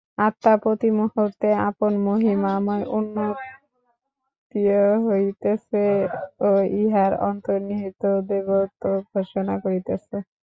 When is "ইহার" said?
6.79-7.11